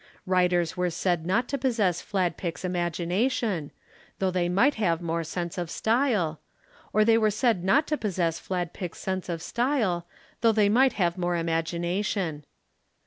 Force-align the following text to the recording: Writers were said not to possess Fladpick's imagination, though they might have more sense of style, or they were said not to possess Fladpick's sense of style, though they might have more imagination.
Writers 0.25 0.75
were 0.75 0.89
said 0.89 1.27
not 1.27 1.47
to 1.47 1.59
possess 1.59 2.01
Fladpick's 2.01 2.65
imagination, 2.65 3.69
though 4.17 4.31
they 4.31 4.49
might 4.49 4.73
have 4.73 4.99
more 4.99 5.23
sense 5.23 5.59
of 5.59 5.69
style, 5.69 6.39
or 6.91 7.05
they 7.05 7.19
were 7.19 7.29
said 7.29 7.63
not 7.63 7.85
to 7.85 7.97
possess 7.97 8.39
Fladpick's 8.39 8.97
sense 8.97 9.29
of 9.29 9.43
style, 9.43 10.07
though 10.41 10.51
they 10.53 10.69
might 10.69 10.93
have 10.93 11.19
more 11.19 11.35
imagination. 11.35 12.43